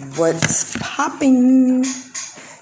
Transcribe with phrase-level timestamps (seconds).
[0.00, 1.82] What's popping?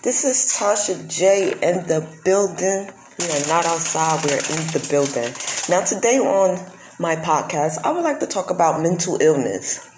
[0.03, 2.91] This is Tasha J in the building.
[3.17, 5.33] We are not outside, we're in the building.
[5.69, 6.59] Now, today on
[6.99, 9.89] my podcast, I would like to talk about mental illness.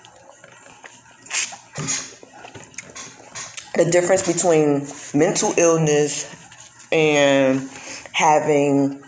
[3.74, 6.28] The difference between mental illness
[6.92, 7.70] and
[8.12, 9.02] having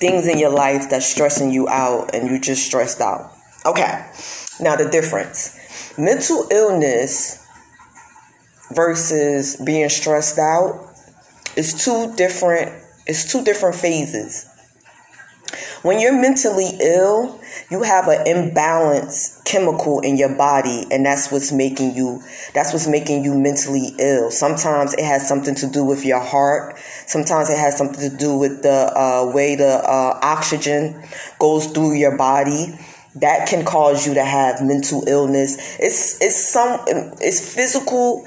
[0.00, 3.30] things in your life that's stressing you out and you're just stressed out.
[3.64, 4.04] Okay,
[4.58, 5.55] now the difference
[5.98, 7.46] mental illness
[8.72, 10.90] versus being stressed out
[11.56, 14.50] is two different it's two different phases.
[15.82, 17.40] When you're mentally ill
[17.70, 22.20] you have an imbalanced chemical in your body and that's what's making you
[22.52, 24.30] that's what's making you mentally ill.
[24.30, 26.76] Sometimes it has something to do with your heart.
[27.06, 31.02] Sometimes it has something to do with the uh, way the uh, oxygen
[31.38, 32.74] goes through your body
[33.16, 35.56] that can cause you to have mental illness.
[35.78, 38.26] It's it's some it's physical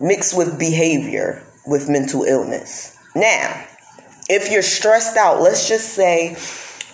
[0.00, 2.96] mixed with behavior with mental illness.
[3.14, 3.64] Now,
[4.28, 6.36] if you're stressed out, let's just say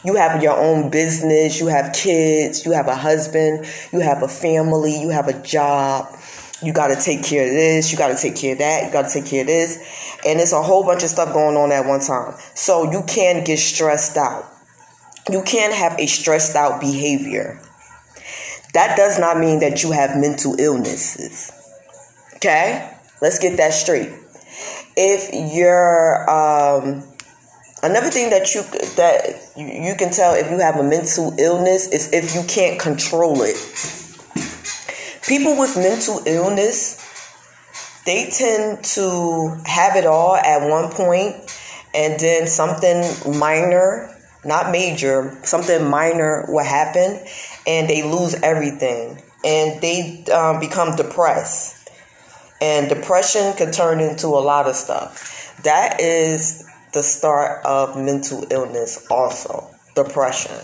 [0.04, 4.28] you have your own business, you have kids, you have a husband, you have a
[4.28, 6.14] family, you have a job.
[6.60, 8.92] You got to take care of this, you got to take care of that, you
[8.92, 9.76] got to take care of this.
[10.26, 12.34] And it's a whole bunch of stuff going on at one time.
[12.54, 14.44] So you can get stressed out
[15.30, 17.60] you can have a stressed out behavior.
[18.74, 21.52] That does not mean that you have mental illnesses.
[22.36, 22.90] Okay?
[23.20, 24.10] Let's get that straight.
[24.96, 27.02] If you're um,
[27.82, 28.62] another thing that you
[28.96, 32.80] that you, you can tell if you have a mental illness is if you can't
[32.80, 33.56] control it.
[35.26, 37.04] People with mental illness,
[38.06, 41.36] they tend to have it all at one point
[41.94, 43.04] and then something
[43.38, 44.17] minor
[44.48, 47.24] not major, something minor will happen
[47.66, 51.90] and they lose everything and they um, become depressed.
[52.60, 55.56] And depression can turn into a lot of stuff.
[55.62, 59.70] That is the start of mental illness, also.
[59.94, 60.56] Depression.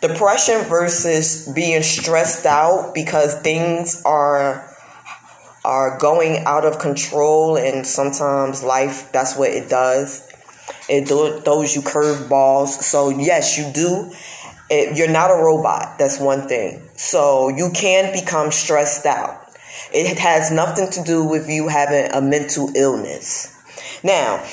[0.00, 4.72] Depression versus being stressed out because things are
[5.64, 10.25] are going out of control and sometimes life that's what it does
[10.88, 12.68] it throws you curveballs.
[12.68, 14.12] So yes, you do.
[14.68, 15.98] It, you're not a robot.
[15.98, 16.88] That's one thing.
[16.96, 19.42] So you can become stressed out.
[19.92, 23.52] It has nothing to do with you having a mental illness.
[24.02, 24.44] Now,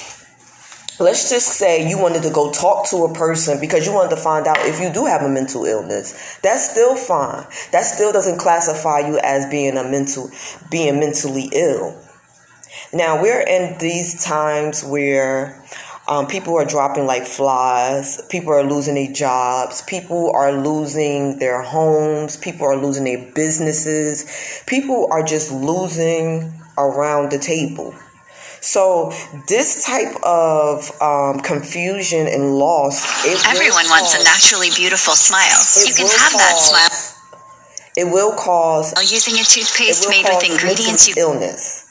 [1.00, 4.22] let's just say you wanted to go talk to a person because you wanted to
[4.22, 6.38] find out if you do have a mental illness.
[6.44, 7.46] That's still fine.
[7.72, 10.30] That still doesn't classify you as being a mental
[10.70, 12.00] being mentally ill.
[12.92, 15.64] Now, we're in these times where
[16.08, 18.22] um, people are dropping like flies.
[18.30, 19.82] People are losing their jobs.
[19.84, 22.36] People are losing their homes.
[22.36, 24.64] People are losing their businesses.
[24.68, 27.96] People are just losing around the table.
[28.60, 29.12] So
[29.48, 33.26] this type of um, confusion and loss.
[33.46, 35.60] Everyone wants a naturally beautiful smile.
[35.86, 37.40] You can have cause, that smile.
[37.96, 38.94] It will cause.
[38.94, 41.90] While Using a toothpaste made with ingredients you illness.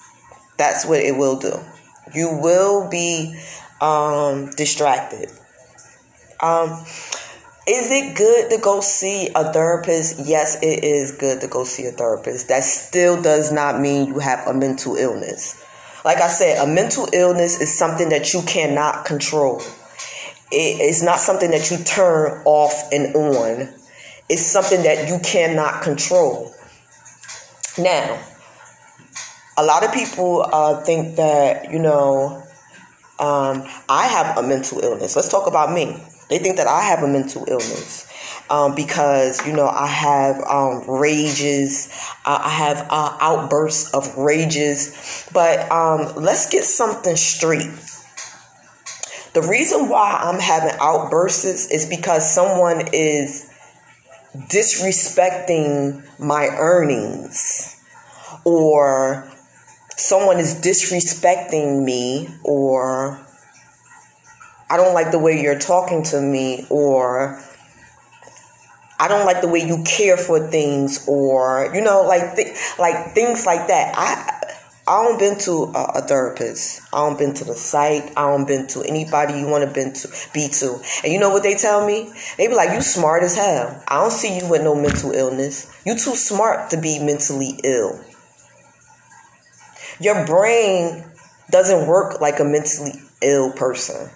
[0.59, 1.61] That's what it will do.
[2.15, 3.39] You will be
[3.83, 5.29] um, distracted.
[6.41, 6.71] Um,
[7.67, 10.27] is it good to go see a therapist?
[10.27, 12.49] Yes, it is good to go see a therapist.
[12.49, 15.63] That still does not mean you have a mental illness.
[16.05, 19.63] Like I said, a mental illness is something that you cannot control.
[20.51, 23.73] it's not something that you turn off and on.
[24.29, 26.53] It's something that you cannot control.
[27.79, 28.21] Now,
[29.57, 32.42] a lot of people uh, think that, you know,
[33.23, 35.15] um, I have a mental illness.
[35.15, 35.97] Let's talk about me.
[36.29, 38.09] They think that I have a mental illness
[38.51, 41.89] um, because you know I have um, rages,
[42.27, 45.29] uh, I have uh, outbursts of rages.
[45.33, 47.71] But um, let's get something straight.
[49.35, 53.49] The reason why I'm having outbursts is because someone is
[54.35, 57.77] disrespecting my earnings
[58.45, 59.31] or
[59.97, 63.21] someone is disrespecting me or
[64.71, 67.43] I don't like the way you're talking to me or
[68.99, 73.15] I don't like the way you care for things or you know like th- like
[73.15, 73.95] things like that.
[73.97, 74.39] I
[74.87, 76.83] I don't been to a, a, therapist.
[76.93, 78.13] I don't been to the psych.
[78.17, 80.81] I don't been to anybody you want to been to be to.
[81.05, 82.13] And you know what they tell me?
[82.37, 83.83] They be like, "You smart as hell.
[83.87, 85.71] I don't see you with no mental illness.
[85.85, 88.01] You too smart to be mentally ill."
[90.03, 91.05] Your brain
[91.51, 94.11] doesn't work like a mentally ill person.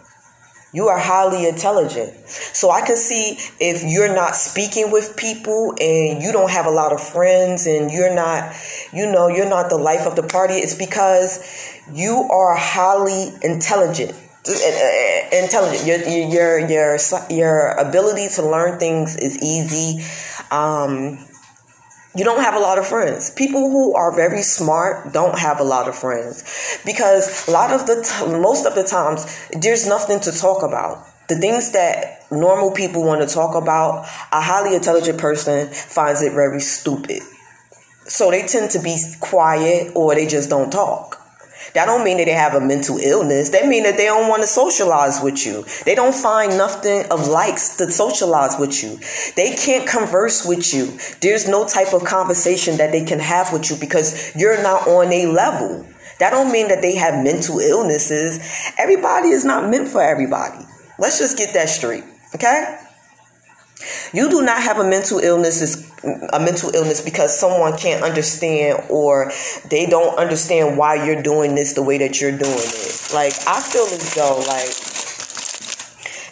[0.72, 2.12] You are highly intelligent.
[2.28, 6.70] So I can see if you're not speaking with people and you don't have a
[6.70, 8.54] lot of friends and you're not,
[8.92, 11.40] you know, you're not the life of the party, it's because
[11.92, 14.14] you are highly intelligent
[15.32, 15.86] intelligent.
[15.86, 15.98] Your
[16.28, 16.98] your your
[17.30, 20.04] your ability to learn things is easy.
[20.50, 21.18] Um,
[22.16, 23.30] you don't have a lot of friends.
[23.30, 27.86] People who are very smart don't have a lot of friends because a lot of
[27.86, 31.04] the t- most of the times there's nothing to talk about.
[31.28, 36.32] The things that normal people want to talk about, a highly intelligent person finds it
[36.32, 37.20] very stupid.
[38.06, 41.15] So they tend to be quiet or they just don't talk.
[41.76, 43.50] That don't mean that they have a mental illness.
[43.50, 45.66] That mean that they don't want to socialize with you.
[45.84, 48.98] They don't find nothing of likes to socialize with you.
[49.36, 50.96] They can't converse with you.
[51.20, 55.12] There's no type of conversation that they can have with you because you're not on
[55.12, 55.86] a level.
[56.18, 58.40] That don't mean that they have mental illnesses.
[58.78, 60.64] Everybody is not meant for everybody.
[60.98, 62.04] Let's just get that straight.
[62.34, 62.85] Okay?
[64.12, 65.90] You do not have a mental illness is
[66.32, 69.30] a mental illness because someone can't understand or
[69.68, 73.10] they don't understand why you're doing this the way that you're doing it.
[73.12, 74.72] Like I feel as though like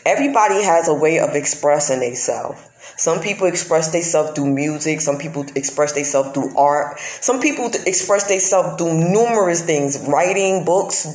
[0.06, 2.60] everybody has a way of expressing themselves.
[2.96, 5.00] Some people express themselves through music.
[5.00, 6.98] Some people express themselves through art.
[7.00, 11.06] Some people express themselves through numerous things, writing, books,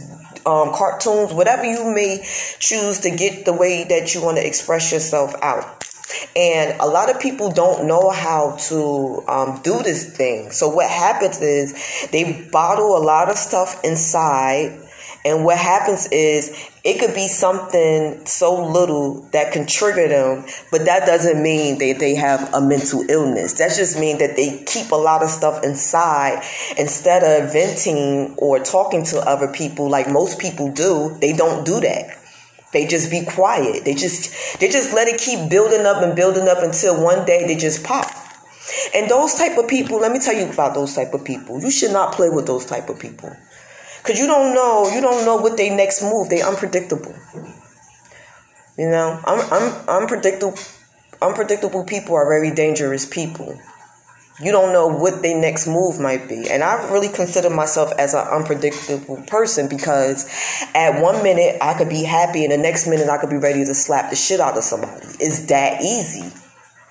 [0.45, 2.21] um, cartoons, whatever you may
[2.59, 5.88] choose to get the way that you want to express yourself out.
[6.35, 10.51] And a lot of people don't know how to um, do this thing.
[10.51, 14.85] So, what happens is they bottle a lot of stuff inside.
[15.25, 20.85] And what happens is it could be something so little that can trigger them, but
[20.85, 23.57] that doesn't mean that they have a mental illness.
[23.57, 26.41] That just means that they keep a lot of stuff inside
[26.77, 31.17] instead of venting or talking to other people like most people do.
[31.19, 32.17] They don't do that.
[32.71, 33.85] They just be quiet.
[33.85, 37.47] They just they just let it keep building up and building up until one day
[37.47, 38.07] they just pop.
[38.95, 41.59] And those type of people, let me tell you about those type of people.
[41.59, 43.35] You should not play with those type of people.
[44.03, 46.29] Cause you don't know, you don't know what they next move.
[46.29, 47.15] They unpredictable.
[48.77, 50.57] You know, I'm I'm unpredictable
[51.21, 53.59] unpredictable people are very dangerous people
[54.41, 56.49] you don't know what their next move might be.
[56.49, 60.25] And I really consider myself as an unpredictable person because
[60.73, 63.65] at one minute I could be happy and the next minute I could be ready
[63.65, 65.07] to slap the shit out of somebody.
[65.19, 66.33] It's that easy,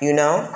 [0.01, 0.55] you know?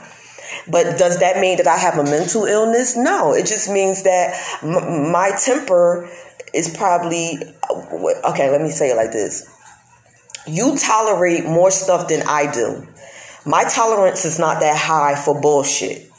[0.68, 2.94] But does that mean that I have a mental illness?
[2.94, 6.10] No, it just means that m- my temper
[6.52, 7.38] is probably
[7.70, 9.48] uh, okay, let me say it like this.
[10.46, 12.86] You tolerate more stuff than I do.
[13.46, 16.11] My tolerance is not that high for bullshit.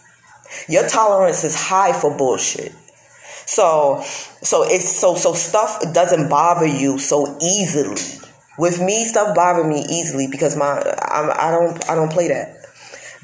[0.68, 2.74] Your tolerance is high for bullshit.
[3.46, 8.02] So, so it's so so stuff doesn't bother you so easily.
[8.58, 12.58] With me, stuff bother me easily because my I'm, I don't I don't play that.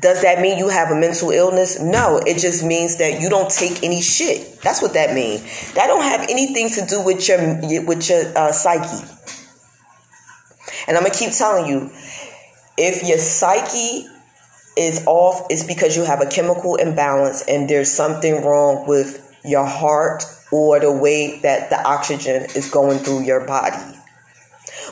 [0.02, 1.80] Does that mean you have a mental illness?
[1.80, 4.62] No, it just means that you don't take any shit.
[4.62, 5.42] That's what that means.
[5.74, 7.40] That don't have anything to do with your
[7.86, 9.06] with your uh, psyche.
[10.88, 11.92] And I'm gonna keep telling you,
[12.78, 14.08] if your psyche
[14.80, 19.66] is off is because you have a chemical imbalance and there's something wrong with your
[19.66, 20.24] heart
[20.54, 23.98] or the way that the oxygen is going through your body.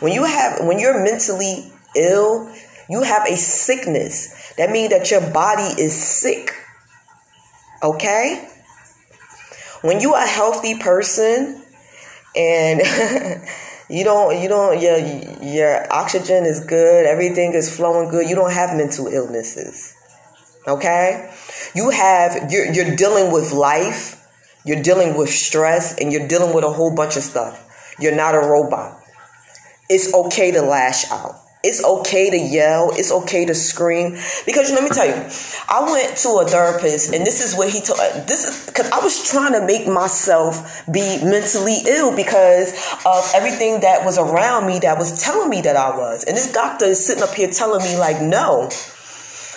[0.01, 2.51] When you have when you're mentally ill,
[2.89, 4.53] you have a sickness.
[4.57, 6.53] That means that your body is sick.
[7.81, 8.45] Okay?
[9.81, 11.63] When you are a healthy person
[12.35, 12.81] and
[13.89, 14.97] you don't you don't your
[15.41, 18.29] your oxygen is good everything is flowing good.
[18.29, 19.93] You don't have mental illnesses
[20.67, 21.31] okay?
[21.73, 24.17] You have you're, you're dealing with life
[24.67, 27.95] you're dealing with stress and you're dealing with a whole bunch of stuff.
[27.99, 29.01] You're not a robot.
[29.89, 32.91] It's okay to lash out it's okay to yell.
[32.93, 34.11] It's okay to scream.
[34.45, 35.29] Because let me tell you,
[35.67, 37.99] I went to a therapist, and this is what he told.
[37.99, 42.73] Uh, this is because I was trying to make myself be mentally ill because
[43.05, 46.23] of everything that was around me that was telling me that I was.
[46.23, 48.69] And this doctor is sitting up here telling me like, no.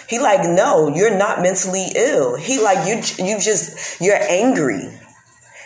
[0.09, 2.35] He like, no, you're not mentally ill.
[2.35, 4.90] He like, you you just you're angry.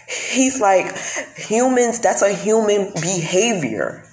[0.06, 0.94] He's like,
[1.36, 2.00] humans.
[2.00, 4.03] That's a human behavior.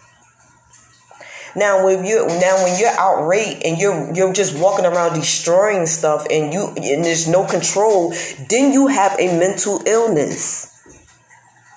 [1.56, 6.26] Now when you now when you're outraged and you're you're just walking around destroying stuff
[6.30, 8.14] and you and there's no control,
[8.50, 10.68] then you have a mental illness.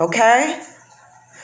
[0.00, 0.61] Okay?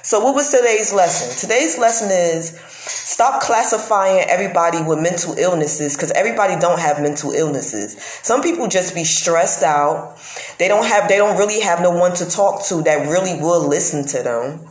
[0.03, 1.37] So what was today's lesson?
[1.37, 8.01] Today's lesson is stop classifying everybody with mental illnesses because everybody don't have mental illnesses.
[8.23, 10.19] Some people just be stressed out.
[10.59, 13.69] They don't have they don't really have no one to talk to that really will
[13.69, 14.70] listen to them.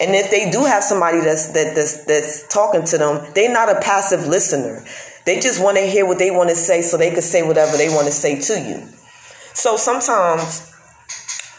[0.00, 3.68] And if they do have somebody that's that, that's that's talking to them, they're not
[3.68, 4.84] a passive listener.
[5.24, 7.76] They just want to hear what they want to say so they can say whatever
[7.76, 8.88] they want to say to you.
[9.54, 10.72] So sometimes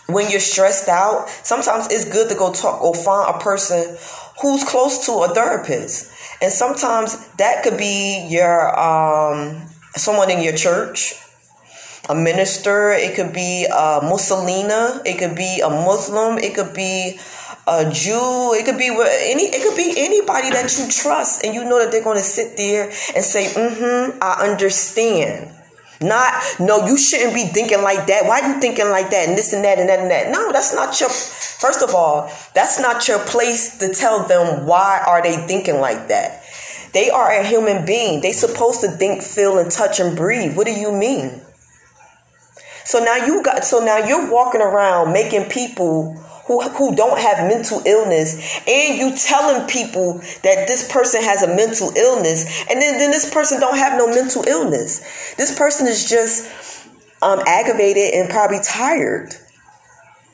[0.08, 3.96] when you're stressed out, sometimes it's good to go talk or find a person
[4.42, 6.12] who's close to a therapist.
[6.42, 11.14] And sometimes that could be your um, someone in your church,
[12.08, 17.20] a minister, it could be a Muslimina, it could be a Muslim, it could be
[17.68, 21.64] a Jew, it could be any it could be anybody that you trust and you
[21.64, 25.56] know that they're going to sit there and say, "Mhm, I understand."
[26.02, 28.26] Not, no, you shouldn't be thinking like that.
[28.26, 30.32] Why are you thinking like that and this and that and that and that?
[30.32, 35.04] No, that's not your, first of all, that's not your place to tell them why
[35.06, 36.42] are they thinking like that.
[36.94, 38.22] They are a human being.
[38.22, 40.56] They supposed to think, feel, and touch and breathe.
[40.56, 41.42] What do you mean?
[42.86, 46.16] So now you got, so now you're walking around making people
[46.50, 51.48] who, who don't have mental illness and you telling people that this person has a
[51.48, 55.36] mental illness and then, then this person don't have no mental illness.
[55.36, 56.90] This person is just
[57.22, 59.36] um, aggravated and probably tired.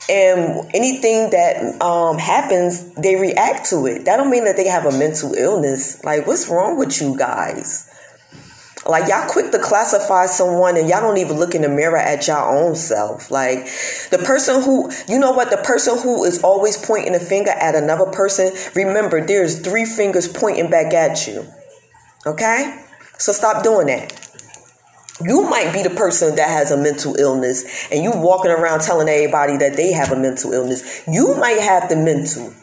[0.07, 4.05] And anything that um, happens they react to it.
[4.05, 6.01] That don't mean that they have a mental illness.
[6.05, 7.91] Like what's wrong with you guys
[8.87, 12.27] like y'all quick to classify someone and y'all don't even look in the mirror at
[12.27, 13.31] your own self.
[13.31, 13.65] Like
[14.11, 17.73] the person who, you know what, the person who is always pointing a finger at
[17.73, 21.45] another person, remember there's three fingers pointing back at you.
[22.27, 22.83] Okay?
[23.17, 24.21] So stop doing that.
[25.21, 29.07] You might be the person that has a mental illness and you walking around telling
[29.07, 31.03] everybody that they have a mental illness.
[31.07, 32.53] You might have the mental.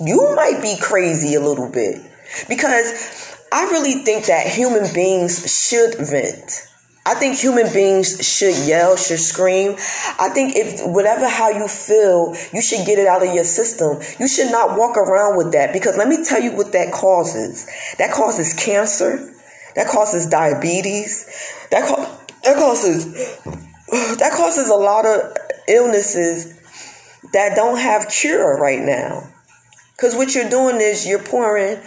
[0.00, 2.02] You might be crazy a little bit.
[2.48, 6.66] Because I really think that human beings should vent.
[7.06, 9.76] I think human beings should yell, should scream.
[10.18, 14.00] I think if whatever how you feel, you should get it out of your system.
[14.18, 17.68] You should not walk around with that because let me tell you what that causes.
[17.98, 19.32] That causes cancer.
[19.76, 21.24] That causes diabetes.
[21.70, 22.10] That co-
[22.42, 23.04] that causes
[24.18, 25.36] that causes a lot of
[25.68, 26.58] illnesses
[27.32, 29.30] that don't have cure right now.
[29.96, 31.78] Cuz what you're doing is you're pouring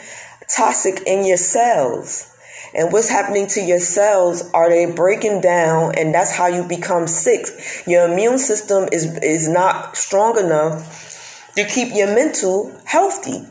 [0.48, 2.34] toxic in your cells.
[2.74, 7.08] And what's happening to your cells are they breaking down and that's how you become
[7.08, 7.48] sick.
[7.88, 13.46] Your immune system is is not strong enough to keep your mental healthy.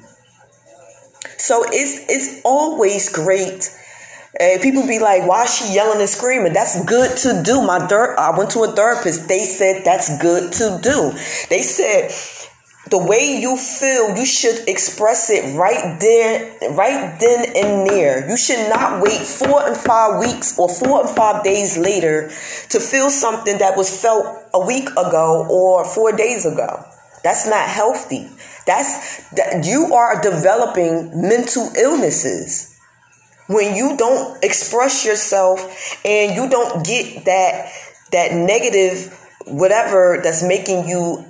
[1.38, 3.70] So it's it's always great
[4.38, 6.52] and people be like, why she yelling and screaming?
[6.52, 7.62] That's good to do.
[7.62, 9.28] My ther- I went to a therapist.
[9.28, 11.12] They said that's good to do.
[11.48, 12.10] They said
[12.88, 18.28] the way you feel, you should express it right there, right then and there.
[18.28, 22.28] You should not wait four and five weeks or four and five days later
[22.70, 26.84] to feel something that was felt a week ago or four days ago.
[27.24, 28.30] That's not healthy.
[28.66, 32.78] That's that you are developing mental illnesses
[33.48, 37.72] when you don't express yourself and you don't get that
[38.12, 39.12] that negative
[39.46, 41.24] whatever that's making you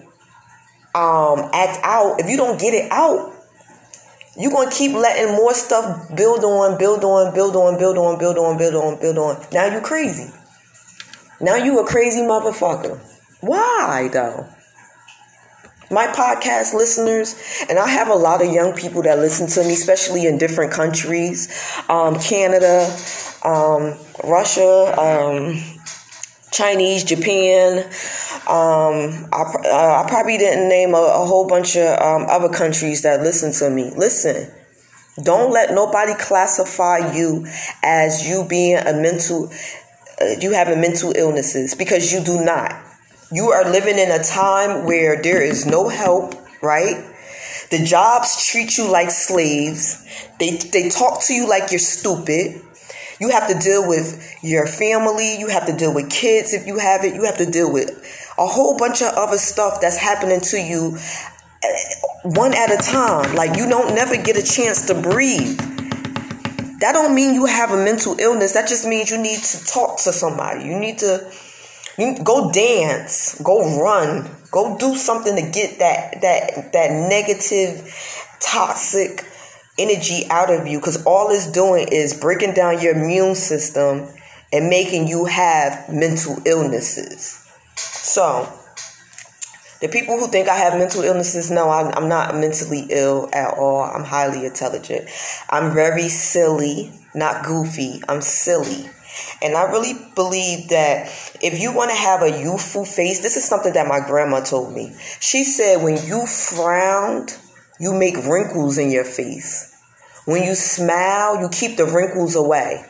[0.96, 3.34] um, act out, if you don't get it out,
[4.38, 8.38] you're gonna keep letting more stuff build on, build on, build on, build on, build
[8.38, 9.46] on, build on, build on.
[9.52, 10.32] Now you crazy.
[11.40, 12.98] Now you a crazy motherfucker.
[13.40, 14.46] Why though?
[15.90, 17.36] My podcast listeners,
[17.68, 20.72] and I have a lot of young people that listen to me, especially in different
[20.72, 21.48] countries,
[21.88, 22.90] um, Canada,
[23.44, 25.62] um, Russia, um,
[26.50, 27.88] Chinese, Japan.
[28.46, 33.02] Um, I, uh, I probably didn't name a, a whole bunch of um, other countries
[33.02, 33.90] that listen to me.
[33.96, 34.48] Listen,
[35.22, 37.46] don't let nobody classify you
[37.82, 39.50] as you being a mental,
[40.20, 42.72] uh, you having mental illnesses because you do not.
[43.32, 47.04] You are living in a time where there is no help, right?
[47.70, 50.04] The jobs treat you like slaves.
[50.38, 52.62] They they talk to you like you're stupid.
[53.18, 55.36] You have to deal with your family.
[55.38, 57.14] You have to deal with kids if you have it.
[57.14, 57.90] You have to deal with
[58.38, 60.96] a whole bunch of other stuff that's happening to you
[61.62, 61.68] eh,
[62.24, 63.34] one at a time.
[63.34, 65.58] Like you don't never get a chance to breathe.
[66.80, 68.52] That don't mean you have a mental illness.
[68.52, 70.64] That just means you need to talk to somebody.
[70.64, 71.32] You need to
[71.98, 77.92] you go dance, go run, go do something to get that that that negative
[78.40, 79.24] toxic
[79.78, 84.08] energy out of you because all it's doing is breaking down your immune system
[84.52, 87.45] and making you have mental illnesses.
[87.76, 88.52] So,
[89.80, 93.54] the people who think I have mental illnesses, no, I'm, I'm not mentally ill at
[93.58, 93.82] all.
[93.82, 95.08] I'm highly intelligent.
[95.50, 98.00] I'm very silly, not goofy.
[98.08, 98.90] I'm silly.
[99.42, 101.08] And I really believe that
[101.42, 104.74] if you want to have a youthful face, this is something that my grandma told
[104.74, 104.94] me.
[105.20, 107.36] She said, when you frowned,
[107.78, 109.72] you make wrinkles in your face.
[110.24, 112.84] When you smile, you keep the wrinkles away.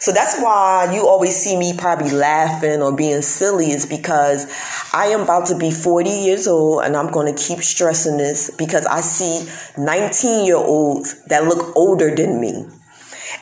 [0.00, 4.46] So that's why you always see me probably laughing or being silly, is because
[4.94, 8.50] I am about to be 40 years old and I'm going to keep stressing this
[8.56, 12.66] because I see 19 year olds that look older than me.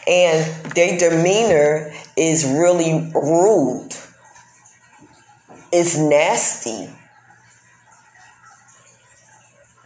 [0.09, 3.91] And their demeanor is really rude,
[5.71, 6.91] it's nasty.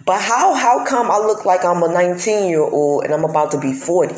[0.07, 3.51] But how how come I look like I'm a 19 year old and I'm about
[3.51, 4.15] to be 40?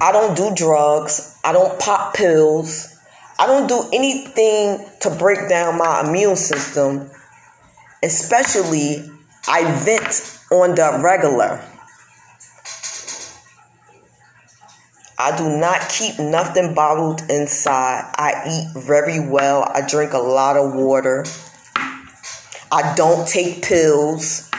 [0.00, 1.38] I don't do drugs.
[1.44, 2.96] I don't pop pills.
[3.38, 7.10] I don't do anything to break down my immune system.
[8.02, 9.08] Especially
[9.46, 11.62] I vent on the regular.
[15.18, 18.12] I do not keep nothing bottled inside.
[18.16, 19.62] I eat very well.
[19.72, 21.24] I drink a lot of water.
[22.72, 24.50] I don't take pills.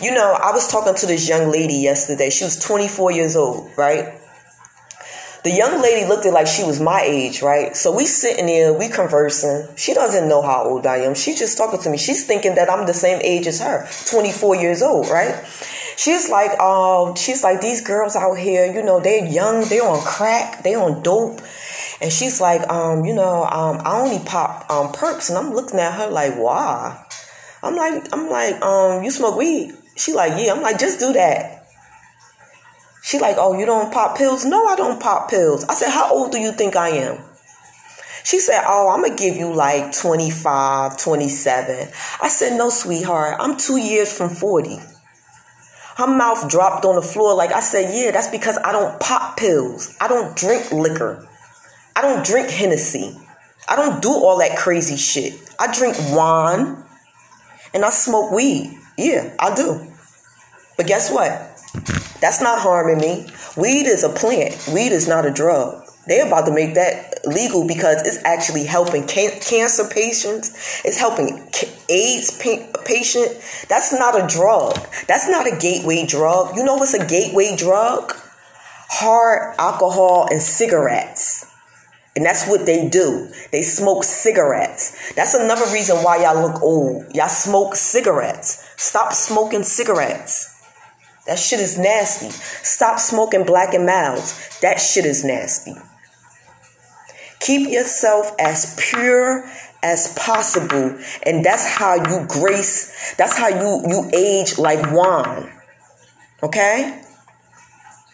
[0.00, 2.30] You know, I was talking to this young lady yesterday.
[2.30, 4.14] She was 24 years old, right?
[5.44, 7.76] The young lady looked at like she was my age, right?
[7.76, 9.68] So we sitting there, we conversing.
[9.76, 11.14] She doesn't know how old I am.
[11.14, 11.96] She's just talking to me.
[11.96, 15.44] She's thinking that I'm the same age as her, 24 years old, right?
[15.96, 20.00] She's like, um, she's like, these girls out here, you know, they're young, they're on
[20.00, 21.40] crack, they on dope.
[22.00, 25.80] And she's like, um, you know, um, I only pop um perks, and I'm looking
[25.80, 27.04] at her like, why?
[27.62, 29.72] I'm like, I'm like, um, you smoke weed?
[29.96, 30.52] She like, yeah.
[30.52, 31.57] I'm like, just do that.
[33.08, 34.44] She like, oh, you don't pop pills?
[34.44, 35.64] No, I don't pop pills.
[35.64, 37.18] I said, how old do you think I am?
[38.22, 41.88] She said, oh, I'm going to give you like 25, 27.
[42.20, 44.76] I said, no, sweetheart, I'm two years from 40.
[45.96, 49.38] Her mouth dropped on the floor like I said, yeah, that's because I don't pop
[49.38, 49.96] pills.
[50.02, 51.26] I don't drink liquor.
[51.96, 53.16] I don't drink Hennessy.
[53.66, 55.32] I don't do all that crazy shit.
[55.58, 56.84] I drink wine
[57.72, 58.78] and I smoke weed.
[58.98, 59.94] Yeah, I do.
[60.76, 61.47] But guess what?
[62.20, 63.26] That's not harming me.
[63.56, 64.68] Weed is a plant.
[64.72, 65.84] Weed is not a drug.
[66.06, 70.80] They're about to make that legal because it's actually helping can- cancer patients.
[70.84, 71.46] It's helping
[71.90, 73.28] AIDS pa- patient.
[73.68, 74.74] That's not a drug.
[75.06, 76.56] That's not a gateway drug.
[76.56, 78.16] You know what's a gateway drug?
[78.90, 81.44] Hard alcohol and cigarettes.
[82.16, 83.28] And that's what they do.
[83.52, 85.12] They smoke cigarettes.
[85.12, 87.04] That's another reason why y'all look old.
[87.14, 88.66] Y'all smoke cigarettes.
[88.76, 90.57] Stop smoking cigarettes.
[91.28, 92.30] That shit is nasty.
[92.30, 94.58] Stop smoking Black and Milds.
[94.60, 95.74] That shit is nasty.
[97.40, 99.46] Keep yourself as pure
[99.82, 100.98] as possible.
[101.24, 105.52] And that's how you grace, that's how you, you age like wine.
[106.42, 107.02] Okay?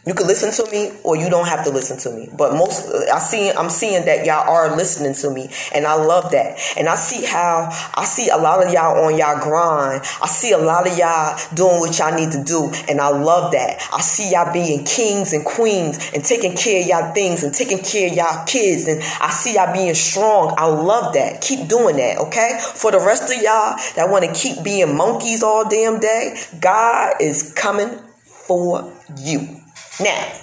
[0.06, 2.28] You can listen to me or you don't have to listen to me.
[2.36, 6.30] But most I see I'm seeing that y'all are listening to me and I love
[6.32, 6.60] that.
[6.76, 10.02] And I see how I see a lot of y'all on y'all grind.
[10.20, 13.52] I see a lot of y'all doing what y'all need to do and I love
[13.52, 13.80] that.
[13.92, 17.78] I see y'all being kings and queens and taking care of y'all things and taking
[17.78, 20.54] care of y'all kids and I see y'all being strong.
[20.58, 21.40] I love that.
[21.40, 22.60] Keep doing that, okay?
[22.60, 27.14] For the rest of y'all that want to keep being monkeys all damn day, God
[27.20, 27.88] is coming
[28.22, 29.63] for you.
[30.00, 30.40] Now,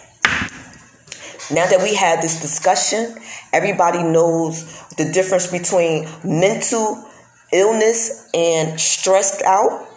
[1.52, 3.18] now that we had this discussion,
[3.52, 7.06] everybody knows the difference between mental
[7.52, 9.88] illness and stressed out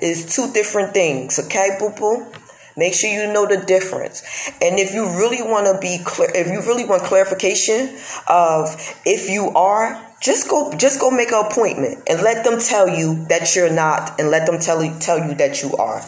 [0.00, 2.32] is two different things, okay, boo boo?
[2.76, 4.22] Make sure you know the difference.
[4.62, 8.68] And if you really want to be clear, if you really want clarification of
[9.04, 13.24] if you are, just go just go make an appointment and let them tell you
[13.26, 16.00] that you're not and let them tell you tell you that you are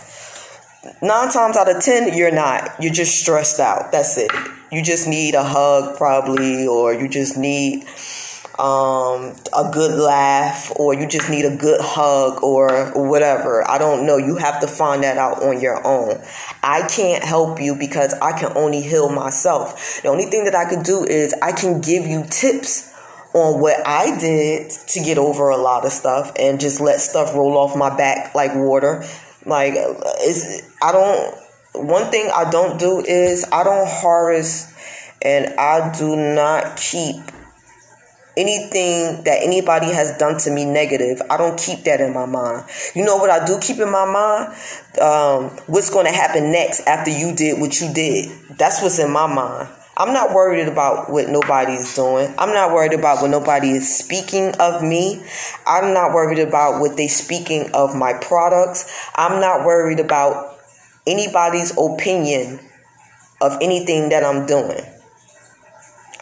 [1.02, 2.74] nine times out of ten, you're not.
[2.80, 3.92] You're just stressed out.
[3.92, 4.30] That's it.
[4.72, 7.84] You just need a hug, probably, or you just need
[8.58, 13.68] um, a good laugh, or you just need a good hug, or whatever.
[13.68, 14.16] I don't know.
[14.16, 16.22] You have to find that out on your own.
[16.62, 20.00] I can't help you because I can only heal myself.
[20.02, 22.88] The only thing that I can do is I can give you tips
[23.32, 27.32] on what I did to get over a lot of stuff and just let stuff
[27.34, 29.04] roll off my back like water
[29.46, 31.36] like, it's, I don't,
[31.74, 34.74] one thing I don't do is I don't harvest
[35.22, 37.16] and I do not keep
[38.36, 41.20] anything that anybody has done to me negative.
[41.30, 42.64] I don't keep that in my mind.
[42.94, 44.54] You know what I do keep in my mind?
[45.00, 48.30] Um, what's going to happen next after you did what you did.
[48.56, 49.68] That's what's in my mind.
[49.96, 52.34] I'm not worried about what nobody's doing.
[52.38, 55.22] I'm not worried about what nobody is speaking of me.
[55.66, 59.10] I'm not worried about what they speaking of my products.
[59.14, 60.49] I'm not worried about
[61.10, 62.60] anybody's opinion
[63.40, 64.84] of anything that I'm doing.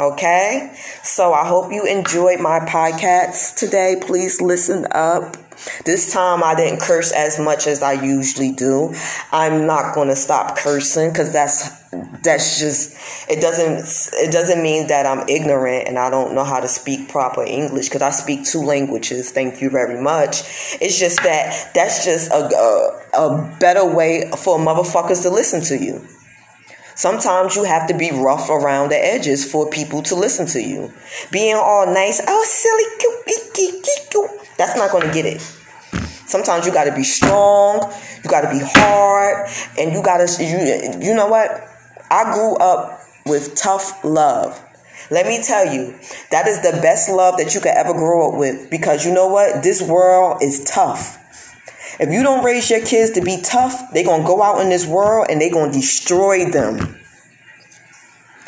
[0.01, 0.73] Okay?
[1.03, 3.97] So I hope you enjoyed my podcast today.
[4.01, 5.37] Please listen up.
[5.85, 8.95] This time I didn't curse as much as I usually do.
[9.33, 11.69] I'm not going to stop cursing cuz that's
[12.23, 12.97] that's just
[13.31, 17.09] it doesn't it doesn't mean that I'm ignorant and I don't know how to speak
[17.09, 19.31] proper English cuz I speak two languages.
[19.31, 20.43] Thank you very much.
[20.81, 22.43] It's just that that's just a
[23.15, 26.07] a, a better way for motherfuckers to listen to you.
[26.95, 30.93] Sometimes you have to be rough around the edges for people to listen to you.
[31.31, 32.83] Being all nice, oh silly,
[34.57, 35.41] that's not going to get it.
[36.27, 37.91] Sometimes you got to be strong,
[38.23, 41.68] you got to be hard, and you got to you you know what?
[42.11, 44.61] I grew up with tough love.
[45.11, 45.99] Let me tell you,
[46.31, 49.29] that is the best love that you could ever grow up with because you know
[49.29, 49.63] what?
[49.63, 51.17] This world is tough.
[52.01, 54.69] If you don't raise your kids to be tough, they're going to go out in
[54.69, 56.97] this world and they're going to destroy them.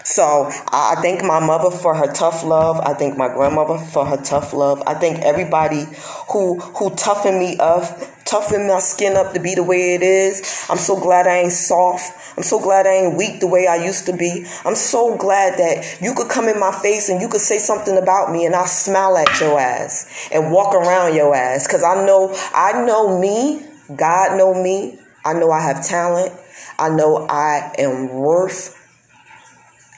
[0.04, 2.80] So I thank my mother for her tough love.
[2.80, 4.82] I thank my grandmother for her tough love.
[4.86, 5.86] I thank everybody
[6.32, 7.84] who who toughened me up,
[8.30, 10.66] toughened my skin up to be the way it is.
[10.70, 12.36] I'm so glad I ain't soft.
[12.36, 14.46] I'm so glad I ain't weak the way I used to be.
[14.64, 17.98] I'm so glad that you could come in my face and you could say something
[17.98, 21.66] about me and I smile at your ass and walk around your ass.
[21.66, 23.66] Cause I know I know me.
[23.96, 24.98] God know me.
[25.24, 26.32] I know I have talent.
[26.78, 28.76] I know I am worth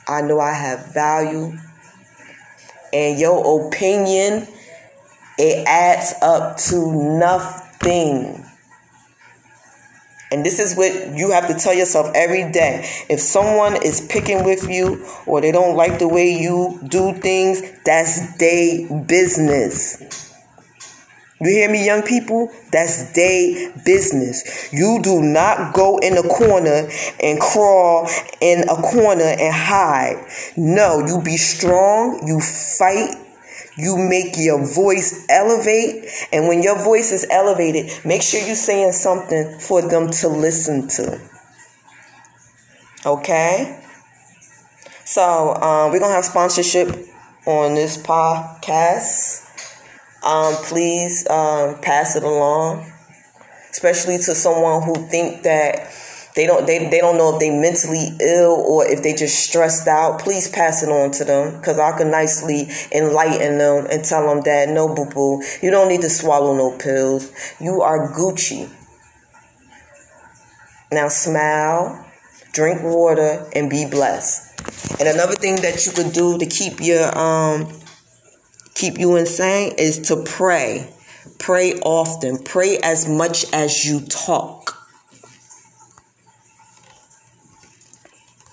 [0.09, 1.57] I know I have value.
[2.93, 4.47] And your opinion,
[5.39, 7.62] it adds up to nothing.
[10.33, 12.89] And this is what you have to tell yourself every day.
[13.11, 17.61] If someone is picking with you or they don't like the way you do things,
[17.85, 20.33] that's their business.
[21.43, 22.53] You hear me, young people?
[22.71, 24.73] That's day business.
[24.73, 26.89] You do not go in a corner
[27.21, 28.09] and crawl
[28.41, 30.25] in a corner and hide.
[30.57, 33.17] No, you be strong, you fight,
[33.77, 36.05] you make your voice elevate.
[36.33, 40.89] And when your voice is elevated, make sure you're saying something for them to listen
[40.89, 41.21] to.
[43.05, 43.79] Okay?
[45.05, 46.89] So, um, we're going to have sponsorship
[47.47, 49.43] on this podcast
[50.23, 52.91] um, please um, pass it along,
[53.71, 55.93] especially to someone who think that
[56.35, 59.87] they don't they, they don't know if they mentally ill or if they just stressed
[59.87, 64.27] out please pass it on to them because i can nicely enlighten them and tell
[64.27, 68.71] them that no boo boo you don't need to swallow no pills you are gucci
[70.91, 72.07] now smile
[72.53, 74.49] drink water and be blessed
[75.01, 77.73] and another thing that you could do to keep your um
[78.75, 80.93] keep you insane is to pray.
[81.39, 82.39] Pray often.
[82.39, 84.82] Pray as much as you talk.